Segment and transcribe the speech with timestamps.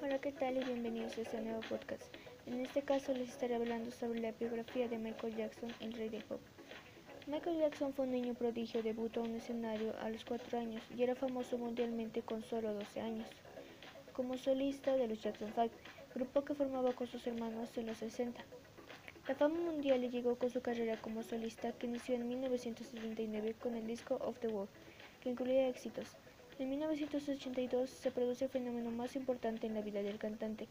[0.00, 0.56] Hola, ¿qué tal?
[0.56, 2.04] Y bienvenidos a este nuevo podcast.
[2.46, 6.40] En este caso les estaré hablando sobre la biografía de Michael Jackson, el rey pop.
[7.26, 11.02] Michael Jackson fue un niño prodigio, debutó en un escenario a los 4 años y
[11.02, 13.28] era famoso mundialmente con solo 12 años.
[14.12, 15.70] Como solista de los Jackson 5,
[16.14, 18.40] grupo que formaba con sus hermanos en los 60.
[19.26, 23.74] La fama mundial le llegó con su carrera como solista que inició en 1979 con
[23.74, 24.70] el disco Of the World,
[25.20, 26.16] que incluía éxitos.
[26.58, 30.66] En 1982 se produce el fenómeno más importante en la vida del cantante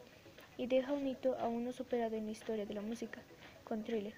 [0.57, 3.21] y deja un hito aún no superado en la historia de la música,
[3.63, 4.13] con Thriller.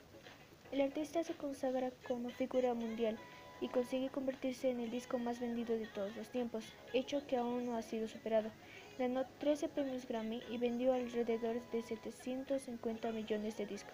[0.71, 3.19] El artista se consagra como figura mundial
[3.61, 7.67] y consigue convertirse en el disco más vendido de todos los tiempos, hecho que aún
[7.67, 8.49] no ha sido superado.
[8.97, 13.93] Ganó 13 premios Grammy y vendió alrededor de 750 millones de discos.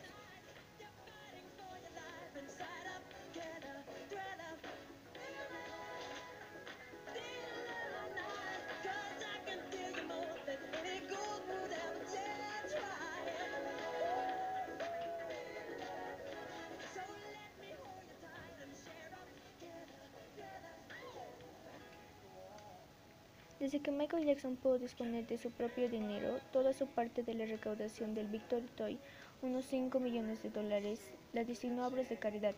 [23.65, 27.47] Desde que Michael Jackson pudo disponer de su propio dinero, toda su parte de la
[27.47, 28.99] recaudación del Victory Toy,
[29.41, 31.01] unos 5 millones de dólares,
[31.33, 32.53] la destinó a obras de caridad.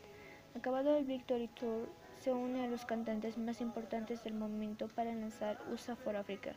[0.54, 1.88] Acabado el Victory Tour,
[2.22, 6.52] se une a los cantantes más importantes del momento para lanzar USA for Africa,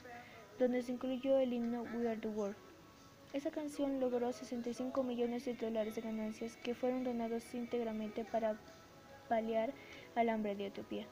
[0.58, 2.56] donde se incluyó el himno We Are the World.
[3.32, 8.58] Esa canción logró 65 millones de dólares de ganancias que fueron donados íntegramente para
[9.28, 9.72] paliar
[10.16, 11.06] al hambre de Etiopía.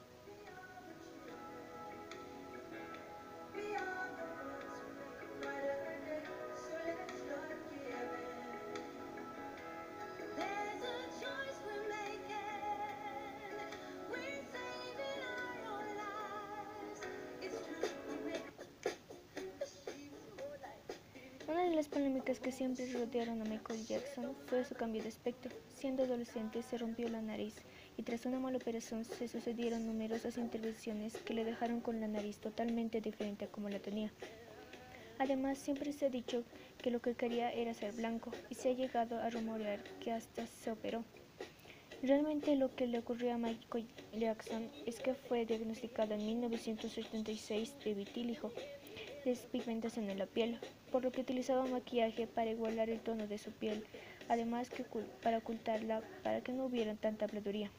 [21.49, 25.49] Una de las polémicas que siempre rodearon a Michael Jackson fue su cambio de aspecto.
[25.73, 27.55] Siendo adolescente se rompió la nariz
[27.97, 32.37] y tras una mala operación se sucedieron numerosas intervenciones que le dejaron con la nariz
[32.37, 34.13] totalmente diferente a como la tenía.
[35.17, 36.43] Además, siempre se ha dicho
[36.83, 40.45] que lo que quería era ser blanco y se ha llegado a rumorear que hasta
[40.45, 41.03] se operó.
[42.03, 47.93] Realmente lo que le ocurrió a Michael Jackson es que fue diagnosticado en 1976 de
[47.95, 48.51] vitíligo
[49.25, 50.59] despigmentación en la piel,
[50.91, 53.85] por lo que utilizaba maquillaje para igualar el tono de su piel,
[54.27, 54.85] además que
[55.21, 57.71] para ocultarla para que no hubiera tanta habladuría.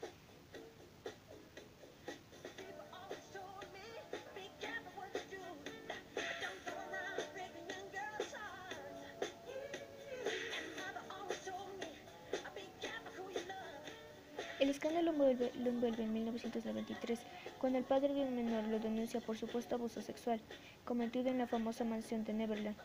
[14.59, 17.19] El escándalo lo envuelve en 1993,
[17.61, 20.41] cuando el padre de un menor lo denuncia por supuesto abuso sexual
[20.83, 22.75] cometido en la famosa mansión de Neverland,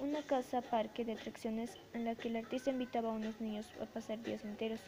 [0.00, 3.86] una casa parque de atracciones en la que el artista invitaba a unos niños a
[3.86, 4.80] pasar días enteros.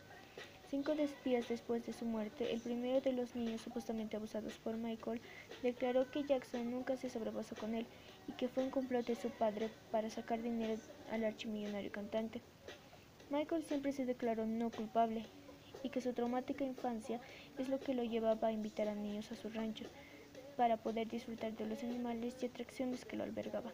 [0.69, 5.21] Cinco días después de su muerte, el primero de los niños supuestamente abusados por Michael
[5.63, 7.87] declaró que Jackson nunca se sobrepasó con él
[8.27, 10.75] y que fue un complot de su padre para sacar dinero
[11.13, 12.41] al archimillonario cantante.
[13.31, 15.25] Michael siempre se declaró no culpable
[15.83, 17.21] y que su traumática infancia
[17.61, 19.85] es lo que lo llevaba a invitar a niños a su rancho
[20.57, 23.73] para poder disfrutar de los animales y atracciones que lo albergaban.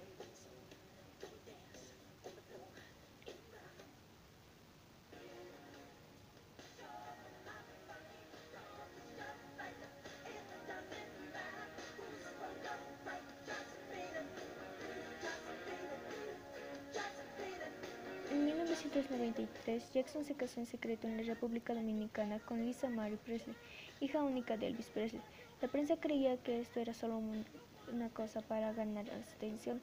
[18.96, 23.54] 1993, Jackson se casó en secreto en la República Dominicana con Lisa Marie Presley,
[24.00, 25.20] hija única de Elvis Presley.
[25.60, 27.20] La prensa creía que esto era solo
[27.92, 29.82] una cosa para ganar atención.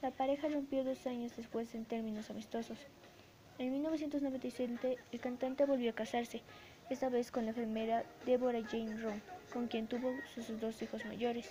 [0.00, 2.78] La pareja rompió dos años después en términos amistosos.
[3.58, 6.42] En 1997, el cantante volvió a casarse,
[6.88, 9.20] esta vez con la enfermera Deborah Jane Rowe,
[9.52, 11.50] con quien tuvo sus dos hijos mayores.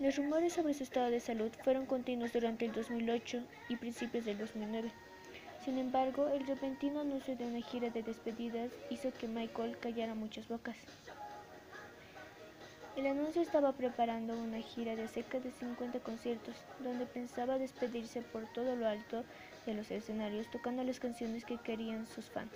[0.00, 4.38] Los rumores sobre su estado de salud fueron continuos durante el 2008 y principios del
[4.38, 4.92] 2009.
[5.64, 10.46] Sin embargo, el repentino anuncio de una gira de despedidas hizo que Michael callara muchas
[10.46, 10.76] bocas.
[12.96, 18.46] El anuncio estaba preparando una gira de cerca de 50 conciertos, donde pensaba despedirse por
[18.52, 19.24] todo lo alto
[19.66, 22.52] de los escenarios tocando las canciones que querían sus fans.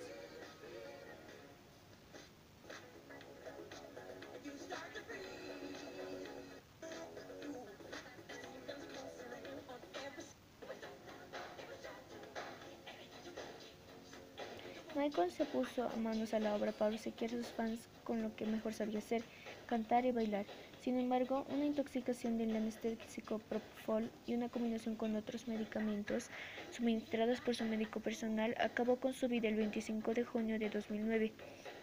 [14.95, 18.45] Michael se puso manos a la obra para obsequiar a sus fans con lo que
[18.45, 19.23] mejor sabía hacer,
[19.65, 20.45] cantar y bailar.
[20.81, 26.29] Sin embargo, una intoxicación del anestésico Propofol y una combinación con otros medicamentos
[26.69, 31.33] suministrados por su médico personal acabó con su vida el 25 de junio de 2009,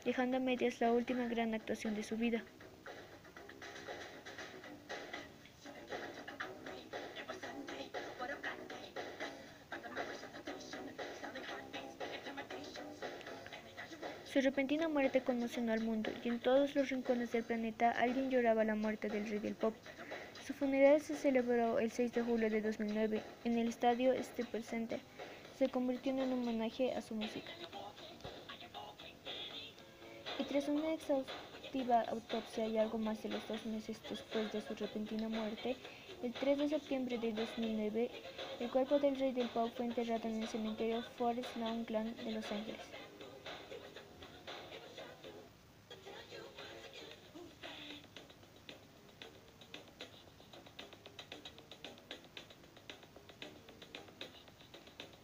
[0.05, 2.45] dejando a medias la última gran actuación de su vida.
[14.33, 18.63] Su repentina muerte conmocionó al mundo y en todos los rincones del planeta alguien lloraba
[18.63, 19.75] la muerte del rey del pop.
[20.47, 25.01] Su funeral se celebró el 6 de julio de 2009 en el estadio Staples Center.
[25.59, 27.51] Se convirtió en un homenaje a su música.
[30.39, 34.77] Y tras una exhaustiva autopsia y algo más de los dos meses después de su
[34.77, 35.75] repentina muerte,
[36.23, 38.09] el 3 de septiembre de 2009,
[38.61, 42.31] el cuerpo del rey del pop fue enterrado en el cementerio Forest Lawn Glen de
[42.31, 43.10] Los Ángeles.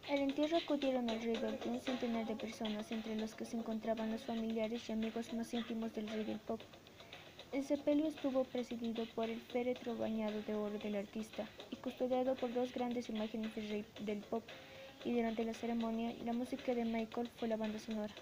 [0.09, 4.21] Al entierro acudieron alrededor de un centenar de personas, entre los que se encontraban los
[4.21, 6.61] familiares y amigos más íntimos del rey del pop.
[7.51, 12.53] El sepelio estuvo presidido por el féretro bañado de oro del artista y custodiado por
[12.53, 14.43] dos grandes imágenes del rey del pop,
[15.03, 18.13] y durante la ceremonia la música de Michael fue la banda sonora.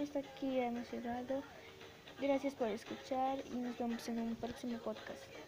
[0.00, 1.42] Hasta aquí hemos llegado.
[2.20, 5.39] Gracias por escuchar y nos vemos en un próximo podcast.